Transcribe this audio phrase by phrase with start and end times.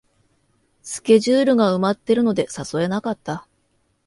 [0.81, 3.47] スケジュールが埋まってるので誘えなかった